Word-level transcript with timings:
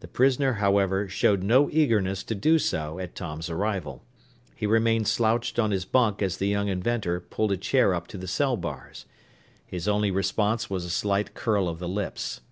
The 0.00 0.08
prisoner, 0.08 0.52
however, 0.60 1.08
showed 1.08 1.42
no 1.42 1.70
eagerness 1.70 2.22
to 2.24 2.34
do 2.34 2.58
so 2.58 2.98
at 2.98 3.14
Tom's 3.14 3.48
arrival. 3.48 4.04
He 4.54 4.66
remained 4.66 5.08
slouched 5.08 5.58
on 5.58 5.70
his 5.70 5.86
bunk 5.86 6.20
as 6.20 6.36
the 6.36 6.48
young 6.48 6.68
inventor 6.68 7.18
pulled 7.18 7.52
a 7.52 7.56
chair 7.56 7.94
up 7.94 8.06
to 8.08 8.18
the 8.18 8.28
cell 8.28 8.58
bars. 8.58 9.06
His 9.64 9.88
only 9.88 10.10
response 10.10 10.68
was 10.68 10.84
a 10.84 10.90
slight 10.90 11.32
curl 11.32 11.66
of 11.66 11.78
the 11.78 11.88
lips. 11.88 12.42